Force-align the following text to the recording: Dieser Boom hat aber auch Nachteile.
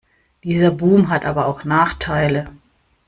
Dieser 0.43 0.71
Boom 0.71 1.09
hat 1.11 1.25
aber 1.25 1.45
auch 1.45 1.63
Nachteile. 1.63 2.45